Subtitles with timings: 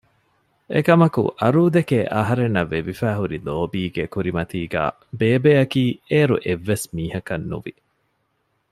[0.73, 7.73] އެކަމަކު އަރޫދެކެ އަހަރެންނަށް ވެވިފައިހުރި ލޯބީގެ ކުރިމަތީގައި ބޭބެއަކީ އޭރު އެއްވެސް މީހަކަށް ނުވި